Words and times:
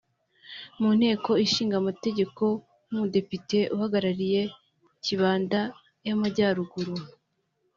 mu 0.79 0.89
nteko 0.97 1.31
ishinga 1.45 1.75
amategeko 1.81 2.43
nk’umudepite 2.89 3.59
uhagarariye 3.75 4.41
Kibanda 5.03 5.59
y’Amajyaruguru 6.05 6.93